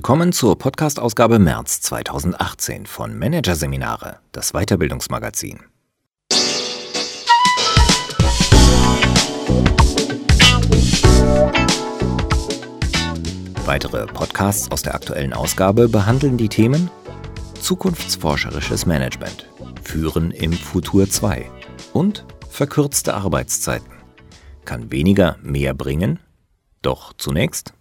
[0.00, 5.60] Willkommen zur Podcast-Ausgabe März 2018 von Managerseminare, das Weiterbildungsmagazin.
[13.66, 16.88] Weitere Podcasts aus der aktuellen Ausgabe behandeln die Themen
[17.60, 19.50] Zukunftsforscherisches Management,
[19.82, 21.50] Führen im Futur 2
[21.92, 23.92] und verkürzte Arbeitszeiten.
[24.64, 26.20] Kann weniger mehr bringen?
[26.80, 27.74] Doch zunächst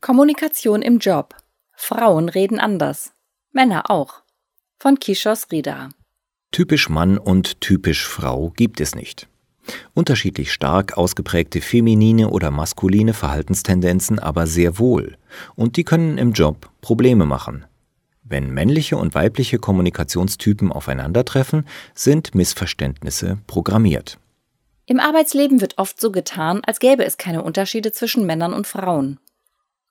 [0.00, 1.34] Kommunikation im Job.
[1.82, 3.12] Frauen reden anders.
[3.52, 4.22] Männer auch.
[4.78, 5.88] Von Kishos Rida.
[6.52, 9.28] Typisch Mann und typisch Frau gibt es nicht.
[9.94, 15.16] Unterschiedlich stark ausgeprägte feminine oder maskuline Verhaltenstendenzen aber sehr wohl,
[15.56, 17.64] und die können im Job Probleme machen.
[18.22, 24.18] Wenn männliche und weibliche Kommunikationstypen aufeinandertreffen, sind Missverständnisse programmiert.
[24.84, 29.18] Im Arbeitsleben wird oft so getan, als gäbe es keine Unterschiede zwischen Männern und Frauen.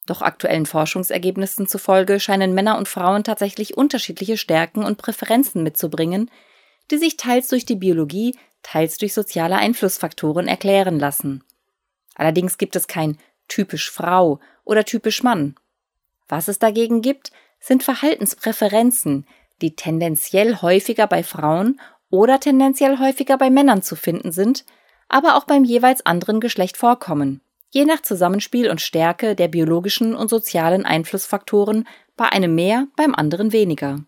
[0.10, 6.32] Doch aktuellen Forschungsergebnissen zufolge scheinen Männer und Frauen tatsächlich unterschiedliche Stärken und Präferenzen mitzubringen,
[6.90, 11.44] die sich teils durch die Biologie, teils durch soziale Einflussfaktoren erklären lassen.
[12.16, 15.54] Allerdings gibt es kein typisch Frau oder typisch Mann.
[16.28, 19.28] Was es dagegen gibt, sind Verhaltenspräferenzen,
[19.62, 21.80] die tendenziell häufiger bei Frauen
[22.10, 24.66] oder tendenziell häufiger bei Männern zu finden sind,
[25.08, 30.30] aber auch beim jeweils anderen Geschlecht vorkommen je nach Zusammenspiel und Stärke der biologischen und
[30.30, 34.04] sozialen Einflussfaktoren bei einem mehr, beim anderen weniger.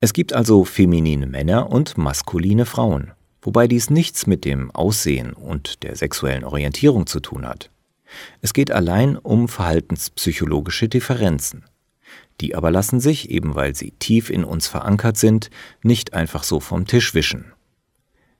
[0.00, 5.82] Es gibt also feminine Männer und maskuline Frauen, wobei dies nichts mit dem Aussehen und
[5.82, 7.70] der sexuellen Orientierung zu tun hat.
[8.40, 11.64] Es geht allein um verhaltenspsychologische Differenzen.
[12.40, 15.50] Die aber lassen sich, eben weil sie tief in uns verankert sind,
[15.82, 17.52] nicht einfach so vom Tisch wischen.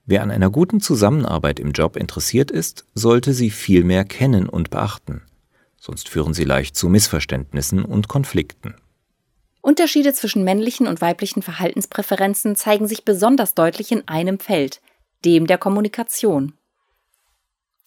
[0.09, 4.71] Wer an einer guten Zusammenarbeit im Job interessiert ist, sollte sie viel mehr kennen und
[4.71, 5.21] beachten.
[5.77, 8.73] Sonst führen sie leicht zu Missverständnissen und Konflikten.
[9.61, 14.81] Unterschiede zwischen männlichen und weiblichen Verhaltenspräferenzen zeigen sich besonders deutlich in einem Feld,
[15.25, 16.53] dem der Kommunikation.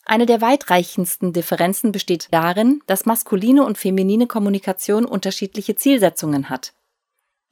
[0.04, 6.72] Eine der weitreichendsten Differenzen besteht darin, dass maskuline und feminine Kommunikation unterschiedliche Zielsetzungen hat.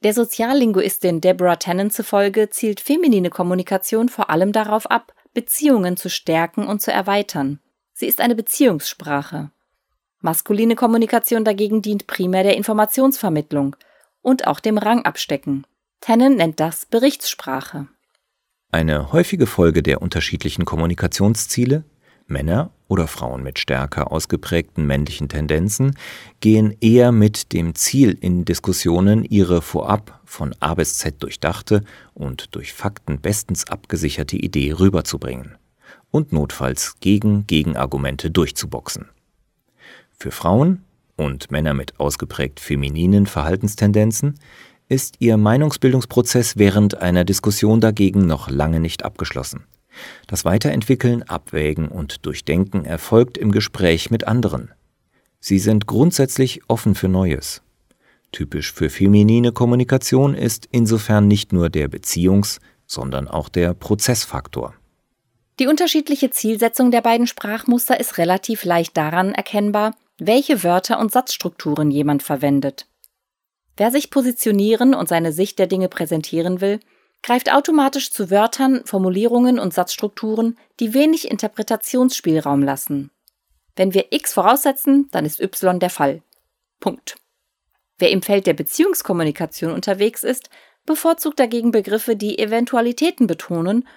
[0.03, 6.65] Der Soziallinguistin Deborah Tannen zufolge zielt feminine Kommunikation vor allem darauf ab, Beziehungen zu stärken
[6.65, 7.59] und zu erweitern.
[7.93, 9.51] Sie ist eine Beziehungssprache.
[10.19, 13.75] Maskuline Kommunikation dagegen dient primär der Informationsvermittlung
[14.21, 15.67] und auch dem Rangabstecken.
[15.99, 17.87] Tannen nennt das Berichtssprache.
[18.71, 21.83] Eine häufige Folge der unterschiedlichen Kommunikationsziele
[22.31, 25.95] Männer oder Frauen mit stärker ausgeprägten männlichen Tendenzen
[26.39, 31.83] gehen eher mit dem Ziel in Diskussionen, ihre vorab von A bis Z durchdachte
[32.13, 35.57] und durch Fakten bestens abgesicherte Idee rüberzubringen
[36.09, 39.09] und notfalls gegen Gegenargumente durchzuboxen.
[40.11, 40.83] Für Frauen
[41.15, 44.35] und Männer mit ausgeprägt femininen Verhaltenstendenzen
[44.89, 49.63] ist ihr Meinungsbildungsprozess während einer Diskussion dagegen noch lange nicht abgeschlossen.
[50.27, 54.71] Das Weiterentwickeln, Abwägen und Durchdenken erfolgt im Gespräch mit anderen.
[55.39, 57.61] Sie sind grundsätzlich offen für Neues.
[58.31, 64.73] Typisch für feminine Kommunikation ist insofern nicht nur der Beziehungs-, sondern auch der Prozessfaktor.
[65.59, 71.91] Die unterschiedliche Zielsetzung der beiden Sprachmuster ist relativ leicht daran erkennbar, welche Wörter und Satzstrukturen
[71.91, 72.87] jemand verwendet.
[73.77, 76.79] Wer sich positionieren und seine Sicht der Dinge präsentieren will,
[77.23, 83.11] greift automatisch zu Wörtern, Formulierungen und Satzstrukturen, die wenig Interpretationsspielraum lassen.
[83.75, 86.23] Wenn wir x voraussetzen, dann ist y der Fall.
[86.79, 87.15] Punkt.
[87.99, 90.49] Wer im Feld der Beziehungskommunikation unterwegs ist,
[90.85, 93.87] bevorzugt dagegen Begriffe, die Eventualitäten betonen,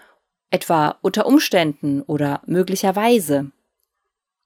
[0.51, 3.51] etwa unter Umständen oder möglicherweise.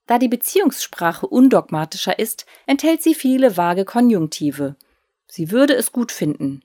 [0.06, 4.76] Da die Beziehungssprache undogmatischer ist, enthält sie viele vage Konjunktive.
[5.26, 6.62] Sie würde es gut finden,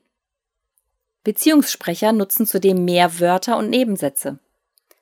[1.23, 4.39] Beziehungssprecher nutzen zudem mehr Wörter und Nebensätze.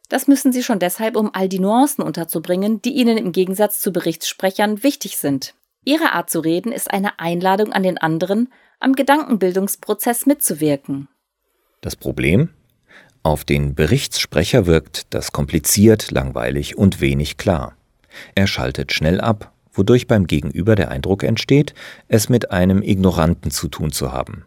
[0.09, 3.91] Das müssen sie schon deshalb, um all die Nuancen unterzubringen, die ihnen im Gegensatz zu
[3.91, 5.56] Berichtssprechern wichtig sind.
[5.83, 11.07] Ihre Art zu reden ist eine Einladung an den anderen, am Gedankenbildungsprozess mitzuwirken.
[11.79, 12.50] Das Problem?
[13.23, 17.77] Auf den Berichtssprecher wirkt das kompliziert, langweilig und wenig klar.
[18.35, 21.73] Er schaltet schnell ab, wodurch beim Gegenüber der Eindruck entsteht,
[22.07, 24.45] es mit einem Ignoranten zu tun zu haben.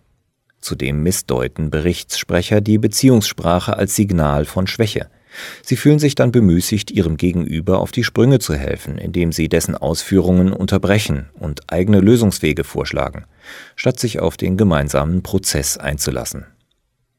[0.65, 5.11] Zudem missdeuten Berichtssprecher die Beziehungssprache als Signal von Schwäche.
[5.63, 9.77] Sie fühlen sich dann bemüßigt, ihrem Gegenüber auf die Sprünge zu helfen, indem sie dessen
[9.77, 13.27] Ausführungen unterbrechen und eigene Lösungswege vorschlagen,
[13.77, 16.47] statt sich auf den gemeinsamen Prozess einzulassen.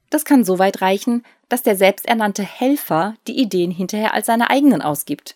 [0.09, 4.81] Das kann so weit reichen, dass der selbsternannte Helfer die Ideen hinterher als seine eigenen
[4.81, 5.35] ausgibt.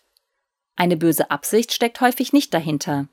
[0.75, 3.07] Eine böse Absicht steckt häufig nicht dahinter.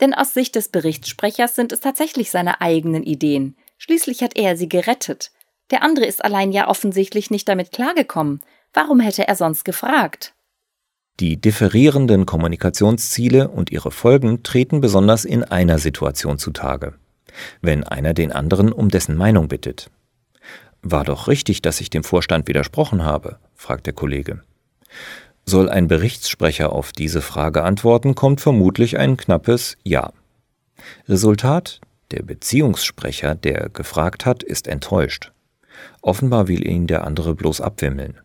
[0.00, 3.56] Denn aus Sicht des Berichtssprechers sind es tatsächlich seine eigenen Ideen.
[3.78, 5.30] Schließlich hat er sie gerettet.
[5.70, 8.40] Der andere ist allein ja offensichtlich nicht damit klargekommen.
[8.72, 10.34] Warum hätte er sonst gefragt?
[11.18, 16.94] Die differierenden Kommunikationsziele und ihre Folgen treten besonders in einer Situation zutage.
[17.62, 19.90] Wenn einer den anderen um dessen Meinung bittet.
[20.82, 24.42] War doch richtig, dass ich dem Vorstand widersprochen habe, fragt der Kollege.
[25.46, 30.12] Soll ein Berichtssprecher auf diese Frage antworten, kommt vermutlich ein knappes Ja.
[31.08, 31.80] Resultat?
[32.10, 35.32] Der Beziehungssprecher, der gefragt hat, ist enttäuscht.
[36.00, 38.20] Offenbar will ihn der andere bloß abwimmeln.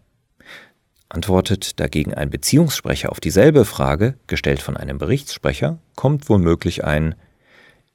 [1.09, 7.15] Antwortet dagegen ein Beziehungssprecher auf dieselbe Frage, gestellt von einem Berichtssprecher, kommt womöglich ein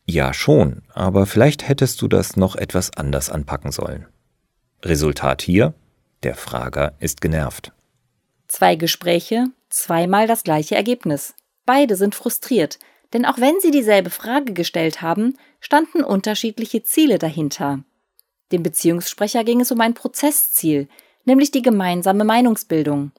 [0.05, 4.07] Ja schon, aber vielleicht hättest du das noch etwas anders anpacken sollen.
[4.85, 5.73] Resultat hier,
[6.25, 7.73] der Frager ist genervt.
[8.49, 11.35] Zwei Gespräche, zweimal das gleiche Ergebnis.
[11.65, 12.79] Beide sind frustriert,
[13.13, 17.85] denn auch wenn sie dieselbe Frage gestellt haben, standen unterschiedliche Ziele dahinter.
[18.53, 20.89] Dem Beziehungssprecher ging es um ein Prozessziel,
[21.25, 23.13] nämlich die gemeinsame Meinungsbildung.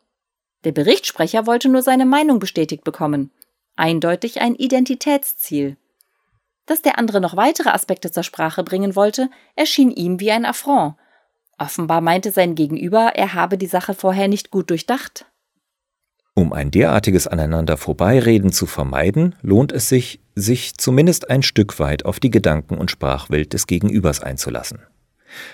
[0.63, 3.31] Der Berichtssprecher wollte nur seine Meinung bestätigt bekommen,
[3.75, 5.77] eindeutig ein Identitätsziel.
[6.65, 10.95] Dass der andere noch weitere Aspekte zur Sprache bringen wollte, erschien ihm wie ein Affront.
[11.57, 15.25] Offenbar meinte sein Gegenüber, er habe die Sache vorher nicht gut durchdacht.
[16.37, 22.05] Um ein derartiges Aneinander vorbeireden zu vermeiden, lohnt es sich, sich zumindest ein Stück weit
[22.05, 24.77] auf die Gedanken und Sprachwelt des Gegenübers einzulassen.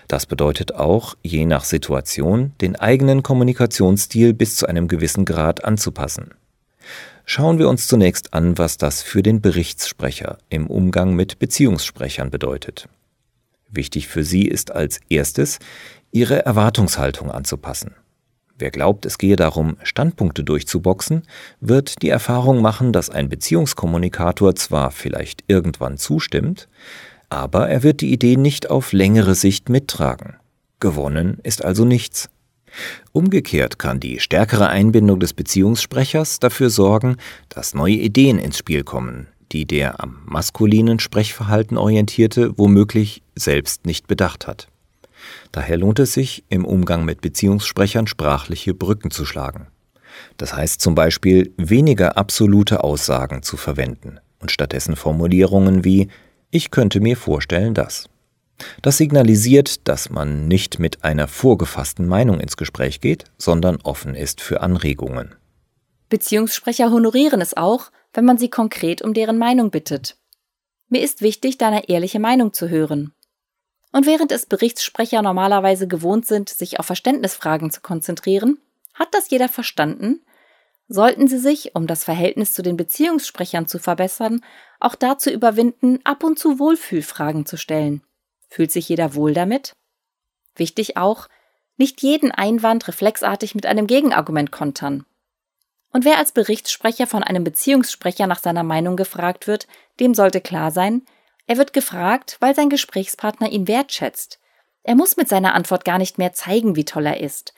[0.10, 6.34] Das bedeutet auch, je nach Situation, den eigenen Kommunikationsstil bis zu einem gewissen Grad anzupassen.
[7.24, 12.90] Schauen wir uns zunächst an, was das für den Berichtssprecher im Umgang mit Beziehungssprechern bedeutet.
[13.70, 15.60] Wichtig für sie ist als erstes,
[16.12, 17.96] ihre Erwartungshaltung anzupassen.
[18.64, 21.24] Wer glaubt, es gehe darum, Standpunkte durchzuboxen,
[21.60, 26.70] wird die Erfahrung machen, dass ein Beziehungskommunikator zwar vielleicht irgendwann zustimmt,
[27.28, 30.38] aber er wird die Idee nicht auf längere Sicht mittragen.
[30.80, 32.30] Gewonnen ist also nichts.
[33.12, 37.18] Umgekehrt kann die stärkere Einbindung des Beziehungssprechers dafür sorgen,
[37.50, 44.08] dass neue Ideen ins Spiel kommen, die der am maskulinen Sprechverhalten orientierte womöglich selbst nicht
[44.08, 44.70] bedacht hat.
[45.52, 49.68] Daher lohnt es sich, im Umgang mit Beziehungssprechern sprachliche Brücken zu schlagen.
[50.38, 56.10] Das heißt zum Beispiel weniger absolute Aussagen zu verwenden und stattdessen Formulierungen wie
[56.52, 58.10] ich könnte mir vorstellen, dass.
[58.84, 64.40] Das signalisiert, dass man nicht mit einer vorgefassten Meinung ins Gespräch geht, sondern offen ist
[64.40, 65.34] für Anregungen.
[66.10, 70.16] Beziehungssprecher honorieren es auch, wenn man sie konkret um deren Meinung bittet.
[70.90, 73.14] Mir ist wichtig, deine ehrliche Meinung zu hören.
[73.94, 78.60] Und während es Berichtssprecher normalerweise gewohnt sind, sich auf Verständnisfragen zu konzentrieren,
[78.94, 80.20] hat das jeder verstanden
[80.88, 84.44] sollten Sie sich, um das Verhältnis zu den Beziehungssprechern zu verbessern,
[84.80, 88.04] auch dazu überwinden, ab und zu Wohlfühlfragen zu stellen.
[88.50, 89.74] Fühlt sich jeder wohl damit?
[90.56, 91.28] Wichtig auch,
[91.78, 95.06] nicht jeden Einwand reflexartig mit einem Gegenargument kontern.
[95.92, 99.68] Und wer als Berichtssprecher von einem Beziehungssprecher nach seiner Meinung gefragt wird,
[100.00, 101.04] dem sollte klar sein,
[101.46, 104.40] er wird gefragt, weil sein Gesprächspartner ihn wertschätzt.
[104.84, 107.54] Er muss mit seiner Antwort gar nicht mehr zeigen, wie toll er ist.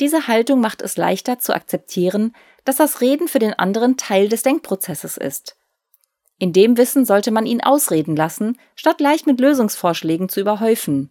[0.00, 4.42] Diese Haltung macht es leichter zu akzeptieren, dass das Reden für den anderen Teil des
[4.42, 5.56] Denkprozesses ist.
[6.38, 11.10] In dem Wissen sollte man ihn ausreden lassen, statt leicht mit Lösungsvorschlägen zu überhäufen.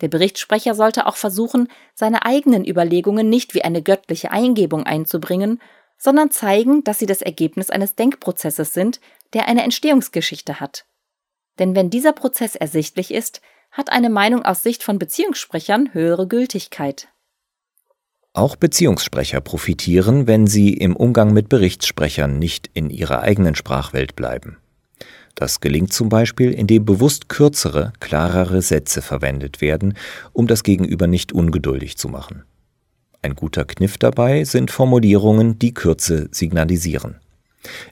[0.00, 5.60] Der Berichtssprecher sollte auch versuchen, seine eigenen Überlegungen nicht wie eine göttliche Eingebung einzubringen,
[5.98, 9.00] sondern zeigen, dass sie das Ergebnis eines Denkprozesses sind,
[9.34, 10.86] der eine Entstehungsgeschichte hat.
[11.60, 13.40] Denn wenn dieser Prozess ersichtlich ist,
[13.70, 17.08] hat eine Meinung aus Sicht von Beziehungssprechern höhere Gültigkeit.
[18.32, 24.56] Auch Beziehungssprecher profitieren, wenn sie im Umgang mit Berichtssprechern nicht in ihrer eigenen Sprachwelt bleiben.
[25.34, 29.94] Das gelingt zum Beispiel, indem bewusst kürzere, klarere Sätze verwendet werden,
[30.32, 32.44] um das Gegenüber nicht ungeduldig zu machen.
[33.22, 37.20] Ein guter Kniff dabei sind Formulierungen, die Kürze signalisieren.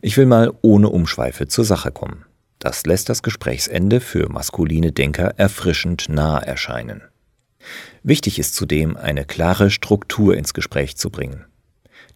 [0.00, 2.24] Ich will mal ohne Umschweife zur Sache kommen.
[2.58, 7.02] Das lässt das Gesprächsende für maskuline Denker erfrischend nah erscheinen.
[8.02, 11.44] Wichtig ist zudem, eine klare Struktur ins Gespräch zu bringen.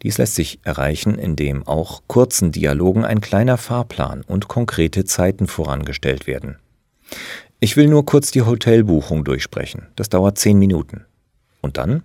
[0.03, 6.27] Dies lässt sich erreichen, indem auch kurzen Dialogen ein kleiner Fahrplan und konkrete Zeiten vorangestellt
[6.27, 6.57] werden.
[7.61, 9.87] Ich will nur kurz die Hotelbuchung durchsprechen.
[9.95, 11.05] Das dauert zehn Minuten.
[11.61, 12.03] Und dann?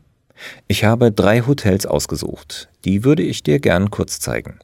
[0.67, 2.69] Ich habe drei Hotels ausgesucht.
[2.85, 4.59] Die würde ich dir gern kurz zeigen.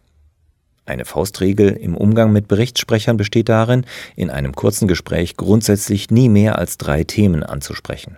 [0.86, 3.86] Eine Faustregel im Umgang mit Berichtssprechern besteht darin,
[4.16, 8.18] in einem kurzen Gespräch grundsätzlich nie mehr als drei Themen anzusprechen.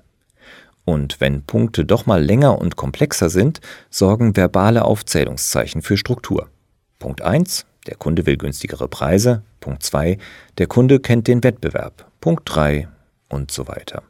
[0.83, 6.49] Und wenn Punkte doch mal länger und komplexer sind, sorgen verbale Aufzählungszeichen für Struktur.
[6.99, 7.65] Punkt 1.
[7.87, 9.43] Der Kunde will günstigere Preise.
[9.59, 10.17] Punkt 2.
[10.57, 12.09] Der Kunde kennt den Wettbewerb.
[12.19, 12.87] Punkt 3
[13.29, 14.03] und so weiter.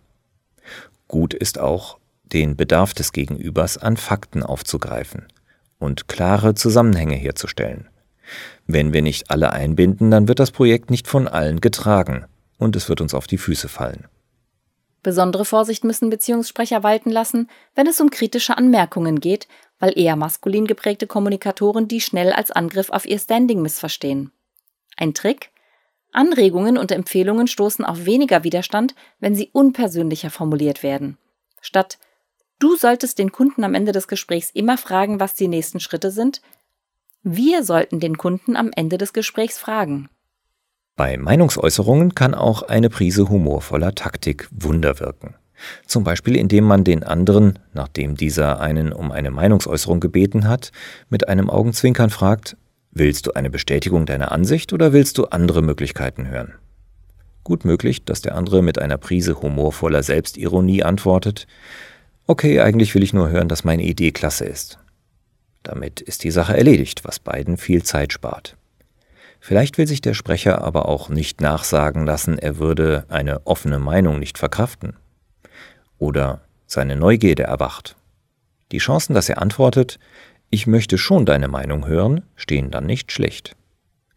[1.07, 5.27] Gut ist auch, den Bedarf des Gegenübers an Fakten aufzugreifen
[5.77, 7.87] und klare Zusammenhänge herzustellen.
[8.67, 12.25] Wenn wir nicht alle einbinden, dann wird das Projekt nicht von allen getragen
[12.57, 14.07] und es wird uns auf die Füße fallen.
[15.03, 20.65] Besondere Vorsicht müssen Beziehungssprecher walten lassen, wenn es um kritische Anmerkungen geht, weil eher maskulin
[20.65, 24.31] geprägte Kommunikatoren die schnell als Angriff auf ihr Standing missverstehen.
[24.97, 25.51] Ein Trick?
[26.11, 31.17] Anregungen und Empfehlungen stoßen auf weniger Widerstand, wenn sie unpersönlicher formuliert werden.
[31.61, 31.99] Statt
[32.57, 36.41] Du solltest den Kunden am Ende des Gesprächs immer fragen, was die nächsten Schritte sind.
[37.27, 40.09] Wir sollten den Kunden am Ende des Gesprächs fragen.
[40.95, 45.33] Bei Meinungsäußerungen kann auch eine Prise humorvoller Taktik Wunder wirken.
[45.87, 50.71] Zum Beispiel indem man den anderen, nachdem dieser einen um eine Meinungsäußerung gebeten hat,
[51.09, 52.57] mit einem Augenzwinkern fragt,
[52.91, 56.53] willst du eine Bestätigung deiner Ansicht oder willst du andere Möglichkeiten hören?
[57.43, 61.47] Gut möglich, dass der andere mit einer Prise humorvoller Selbstironie antwortet,
[62.27, 64.77] okay, eigentlich will ich nur hören, dass meine Idee klasse ist.
[65.65, 68.55] Damit ist die Sache erledigt, was beiden viel Zeit spart.
[69.39, 74.19] Vielleicht will sich der Sprecher aber auch nicht nachsagen lassen, er würde eine offene Meinung
[74.19, 74.95] nicht verkraften.
[75.97, 77.95] Oder seine Neugierde erwacht.
[78.71, 79.97] Die Chancen, dass er antwortet,
[80.51, 83.55] ich möchte schon deine Meinung hören, stehen dann nicht schlecht.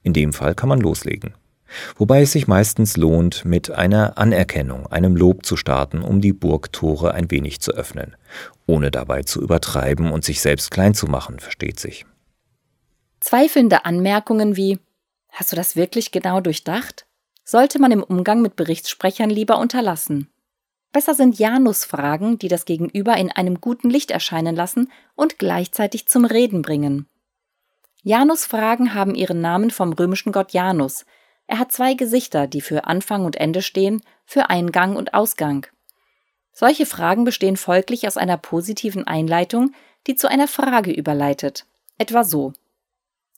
[0.03, 1.35] In dem Fall kann man loslegen.
[1.97, 7.15] Wobei es sich meistens lohnt, mit einer Anerkennung, einem Lob zu starten, um die Burgtore
[7.15, 8.17] ein wenig zu öffnen,
[8.67, 12.07] ohne dabei zu übertreiben und sich selbst klein zu machen, versteht sich.
[13.21, 14.79] Zweifelnde Anmerkungen wie
[15.31, 17.07] Hast du das wirklich genau durchdacht?
[17.45, 20.29] Sollte man im Umgang mit Berichtssprechern lieber unterlassen.
[20.93, 26.25] Besser sind Janus-Fragen, die das Gegenüber in einem guten Licht erscheinen lassen und gleichzeitig zum
[26.25, 27.07] Reden bringen.
[28.03, 31.05] Janus-Fragen haben ihren Namen vom römischen Gott Janus.
[31.49, 35.67] Er hat zwei Gesichter, die für Anfang und Ende stehen, für Eingang und Ausgang.
[36.53, 39.73] Solche Fragen bestehen folglich aus einer positiven Einleitung,
[40.07, 41.65] die zu einer Frage überleitet.
[41.97, 42.53] Etwa so.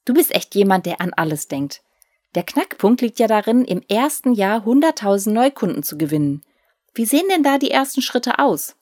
[0.05, 1.83] Du bist echt jemand, der an alles denkt.
[2.35, 6.43] Der Knackpunkt liegt ja darin, im ersten Jahr 100.000 Neukunden zu gewinnen.
[6.95, 8.77] Wie sehen denn da die ersten Schritte aus?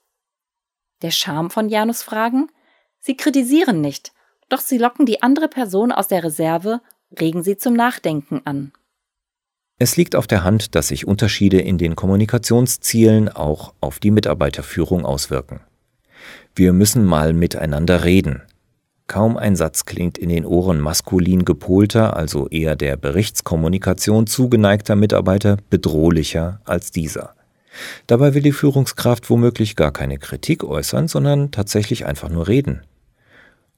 [1.03, 2.51] Der Charme von Janus Fragen?
[2.99, 4.13] Sie kritisieren nicht,
[4.49, 6.81] doch sie locken die andere Person aus der Reserve,
[7.21, 8.73] regen sie zum Nachdenken an.
[9.79, 15.05] Es liegt auf der Hand, dass sich Unterschiede in den Kommunikationszielen auch auf die Mitarbeiterführung
[15.05, 15.61] auswirken.
[16.55, 18.43] Wir müssen mal miteinander reden,
[19.09, 25.57] Kaum ein Satz klingt in den Ohren maskulin gepolter, also eher der Berichtskommunikation zugeneigter Mitarbeiter
[25.71, 27.35] bedrohlicher als dieser.
[28.07, 32.83] Dabei will die Führungskraft womöglich gar keine Kritik äußern, sondern tatsächlich einfach nur reden.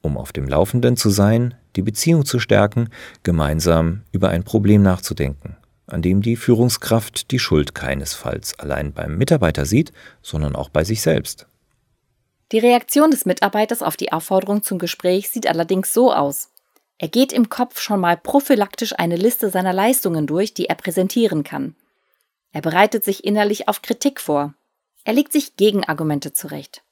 [0.02, 2.88] Um auf dem Laufenden zu sein, die Beziehung zu stärken,
[3.22, 5.54] gemeinsam über ein Problem nachzudenken,
[5.92, 9.92] an dem die Führungskraft die Schuld keinesfalls allein beim Mitarbeiter sieht,
[10.22, 11.46] sondern auch bei sich selbst.
[12.52, 16.50] Die Reaktion des Mitarbeiters auf die Aufforderung zum Gespräch sieht allerdings so aus.
[16.98, 21.44] Er geht im Kopf schon mal prophylaktisch eine Liste seiner Leistungen durch, die er präsentieren
[21.44, 21.76] kann.
[22.52, 24.54] Er bereitet sich innerlich auf Kritik vor.
[25.04, 26.82] Er legt sich Gegenargumente zurecht.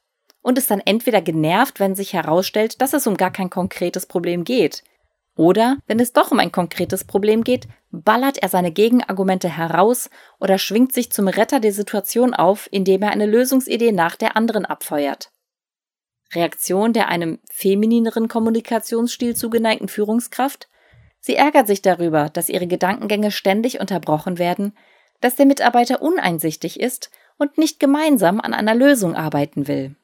[0.41, 4.45] Und ist dann entweder genervt, wenn sich herausstellt, dass es um gar kein konkretes Problem
[4.45, 4.83] geht.
[5.39, 10.59] Oder, wenn es doch um ein konkretes Problem geht, ballert er seine Gegenargumente heraus oder
[10.59, 15.31] schwingt sich zum Retter der Situation auf, indem er eine Lösungsidee nach der anderen abfeuert.
[16.35, 20.69] Reaktion der einem feminineren Kommunikationsstil zugeneigten Führungskraft?
[21.21, 24.77] Sie ärgert sich darüber, dass ihre Gedankengänge ständig unterbrochen werden,
[25.21, 29.95] dass der Mitarbeiter uneinsichtig ist und nicht gemeinsam an einer Lösung arbeiten will.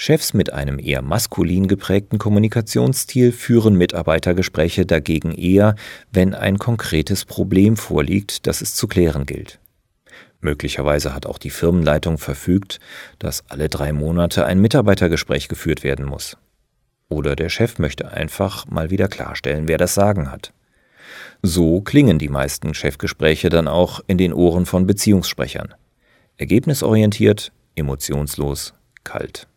[0.00, 5.74] Chefs mit einem eher maskulin geprägten Kommunikationsstil führen Mitarbeitergespräche dagegen eher,
[6.12, 9.58] wenn ein konkretes Problem vorliegt, das es zu klären gilt.
[10.40, 12.78] Möglicherweise hat auch die Firmenleitung verfügt,
[13.18, 16.36] dass alle drei Monate ein Mitarbeitergespräch geführt werden muss.
[17.08, 20.52] Oder der Chef möchte einfach mal wieder klarstellen, wer das Sagen hat.
[21.42, 25.74] So klingen die meisten Chefgespräche dann auch in den Ohren von Beziehungssprechern.
[26.36, 29.48] Ergebnisorientiert, emotionslos, kalt.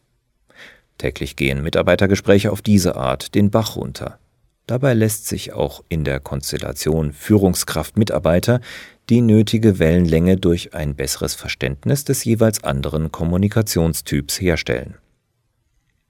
[1.01, 4.19] Täglich gehen Mitarbeitergespräche auf diese Art den Bach runter.
[4.67, 8.61] Dabei lässt sich auch in der Konstellation Führungskraft-Mitarbeiter
[9.09, 14.93] die nötige Wellenlänge durch ein besseres Verständnis des jeweils anderen Kommunikationstyps herstellen.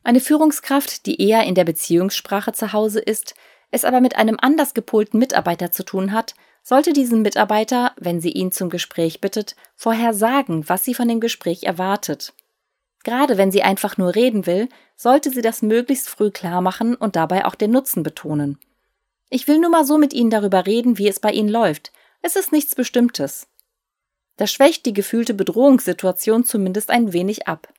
[0.04, 3.34] Eine Führungskraft, die eher in der Beziehungssprache zu Hause ist,
[3.70, 8.32] es aber mit einem anders gepolten Mitarbeiter zu tun hat, sollte diesen Mitarbeiter, wenn sie
[8.32, 12.34] ihn zum Gespräch bittet, vorher sagen, was sie von dem Gespräch erwartet.
[13.04, 17.16] Gerade wenn sie einfach nur reden will, sollte sie das möglichst früh klar machen und
[17.16, 18.60] dabei auch den Nutzen betonen.
[19.30, 21.92] Ich will nur mal so mit Ihnen darüber reden, wie es bei Ihnen läuft.
[22.22, 23.48] Es ist nichts Bestimmtes.
[24.38, 27.74] Das schwächt die gefühlte Bedrohungssituation zumindest ein wenig ab.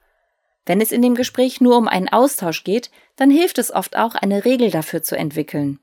[0.64, 4.14] Wenn es in dem Gespräch nur um einen Austausch geht, dann hilft es oft auch,
[4.14, 5.78] eine Regel dafür zu entwickeln.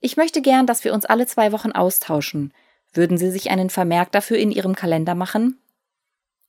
[0.00, 2.52] Ich möchte gern, dass wir uns alle zwei Wochen austauschen.
[2.92, 5.60] Würden Sie sich einen Vermerk dafür in Ihrem Kalender machen?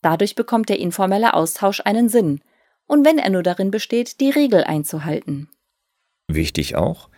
[0.01, 2.41] Dadurch bekommt der informelle Austausch einen Sinn,
[2.87, 5.49] und wenn er nur darin besteht, die Regel einzuhalten.
[6.27, 7.09] Wichtig auch,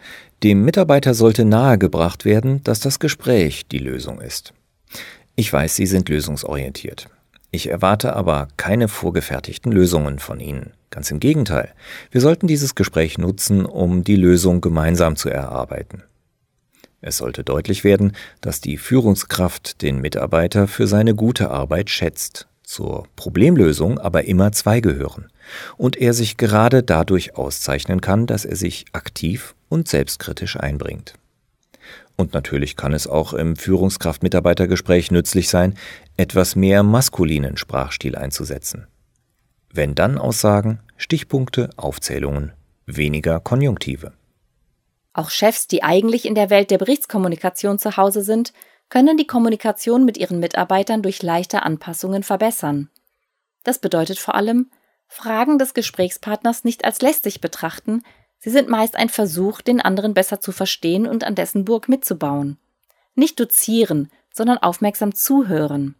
[0.43, 4.53] dem Mitarbeiter sollte nahegebracht werden, dass das Gespräch die Lösung ist.
[5.35, 7.09] Ich weiß, Sie sind lösungsorientiert.
[7.51, 10.71] Ich erwarte aber keine vorgefertigten Lösungen von Ihnen.
[10.89, 11.73] Ganz im Gegenteil,
[12.09, 16.03] wir sollten dieses Gespräch nutzen, um die Lösung gemeinsam zu erarbeiten.
[17.01, 23.03] Es sollte deutlich werden, dass die Führungskraft den Mitarbeiter für seine gute Arbeit schätzt, zur
[23.17, 25.27] Problemlösung aber immer zwei gehören,
[25.75, 31.15] und er sich gerade dadurch auszeichnen kann, dass er sich aktiv und selbstkritisch einbringt.
[32.15, 35.75] Und natürlich kann es auch im Führungskraft-Mitarbeitergespräch nützlich sein,
[36.15, 38.87] etwas mehr maskulinen Sprachstil einzusetzen.
[39.73, 42.53] Wenn dann Aussagen, Stichpunkte, Aufzählungen,
[42.85, 44.13] weniger Konjunktive.
[45.13, 48.53] Auch Chefs, die eigentlich in der Welt der Berichtskommunikation zu Hause sind,
[48.91, 52.89] können die Kommunikation mit ihren Mitarbeitern durch leichte Anpassungen verbessern.
[53.63, 54.69] Das bedeutet vor allem,
[55.07, 58.03] Fragen des Gesprächspartners nicht als lästig betrachten,
[58.43, 62.57] Sie sind meist ein Versuch, den anderen besser zu verstehen und an dessen Burg mitzubauen.
[63.13, 65.93] Nicht dozieren, sondern aufmerksam zuhören.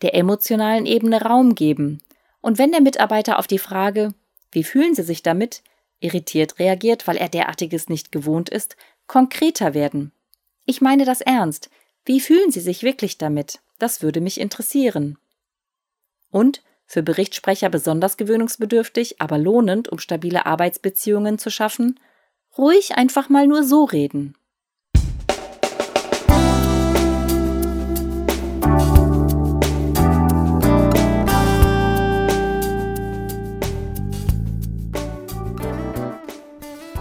[0.00, 2.02] Der emotionalen Ebene Raum geben.
[2.40, 4.14] Und wenn der Mitarbeiter auf die Frage,
[4.52, 5.62] wie fühlen Sie sich damit,
[6.00, 8.76] irritiert reagiert, weil er derartiges nicht gewohnt ist,
[9.06, 10.12] konkreter werden.
[10.64, 11.68] Ich meine das ernst.
[12.04, 13.60] Wie fühlen Sie sich wirklich damit?
[13.78, 15.18] Das würde mich interessieren.
[16.30, 22.00] Und für Berichtssprecher besonders gewöhnungsbedürftig, aber lohnend, um stabile Arbeitsbeziehungen zu schaffen,
[22.56, 24.34] ruhig einfach mal nur so reden.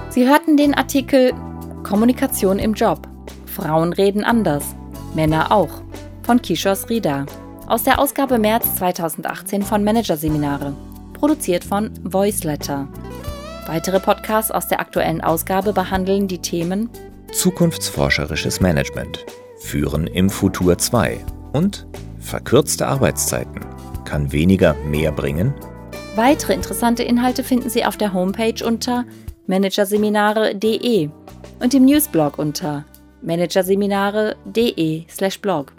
[0.09, 1.33] Sie hörten den Artikel
[1.83, 3.07] Kommunikation im Job.
[3.45, 4.75] Frauen reden anders,
[5.13, 5.82] Männer auch
[6.24, 7.26] von Kishos Rida
[7.67, 10.74] aus der Ausgabe März 2018 von Managerseminare,
[11.13, 12.88] produziert von Voiceletter.
[13.67, 16.89] Weitere Podcasts aus der aktuellen Ausgabe behandeln die Themen
[17.32, 19.26] Zukunftsforscherisches Management,
[19.60, 21.86] Führen im Futur 2 und
[22.19, 23.62] verkürzte Arbeitszeiten.
[24.06, 25.54] Kann weniger mehr bringen?
[26.15, 29.06] Weitere interessante Inhalte finden Sie auf der Homepage unter
[29.45, 31.10] managerseminare.de
[31.60, 32.86] und im Newsblog unter
[33.21, 35.71] managerseminare.de/blog.